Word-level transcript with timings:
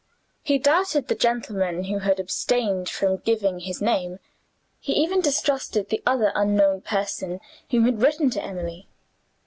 He 0.41 0.57
doubted 0.57 1.09
the 1.09 1.13
gentleman 1.13 1.83
who 1.83 1.99
had 1.99 2.19
abstained 2.19 2.89
from 2.89 3.17
giving 3.17 3.59
his 3.59 3.83
name; 3.83 4.17
he 4.79 4.93
even 4.93 5.21
distrusted 5.21 5.89
the 5.89 6.01
other 6.07 6.31
unknown 6.33 6.81
person 6.81 7.39
who 7.69 7.83
had 7.83 8.01
written 8.01 8.31
to 8.31 8.41
Emily. 8.43 8.87